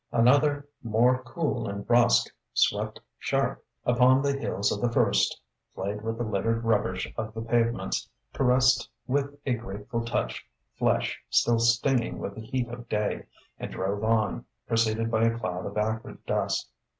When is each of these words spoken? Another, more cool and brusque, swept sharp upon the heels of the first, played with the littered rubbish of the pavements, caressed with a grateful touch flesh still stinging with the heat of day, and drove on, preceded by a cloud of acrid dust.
Another, 0.11 0.67
more 0.81 1.21
cool 1.21 1.67
and 1.69 1.85
brusque, 1.85 2.33
swept 2.53 2.99
sharp 3.19 3.63
upon 3.85 4.23
the 4.23 4.35
heels 4.35 4.71
of 4.71 4.81
the 4.81 4.91
first, 4.91 5.39
played 5.75 6.01
with 6.01 6.17
the 6.17 6.23
littered 6.23 6.63
rubbish 6.63 7.07
of 7.17 7.35
the 7.35 7.41
pavements, 7.43 8.09
caressed 8.33 8.89
with 9.05 9.37
a 9.45 9.53
grateful 9.53 10.03
touch 10.03 10.43
flesh 10.79 11.21
still 11.29 11.59
stinging 11.59 12.17
with 12.17 12.33
the 12.33 12.41
heat 12.41 12.67
of 12.69 12.89
day, 12.89 13.27
and 13.59 13.71
drove 13.73 14.03
on, 14.03 14.43
preceded 14.67 15.11
by 15.11 15.25
a 15.25 15.37
cloud 15.37 15.67
of 15.67 15.77
acrid 15.77 16.25
dust. 16.25 16.71